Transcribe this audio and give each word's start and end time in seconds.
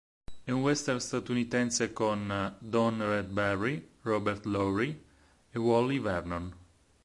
È 0.43 0.49
un 0.49 0.61
western 0.63 0.99
statunitense 0.99 1.93
con 1.93 2.55
Don 2.57 2.97
'Red' 2.97 3.29
Barry, 3.31 3.87
Robert 4.01 4.45
Lowery 4.45 4.99
e 5.51 5.59
Wally 5.59 5.99
Vernon. 5.99 6.55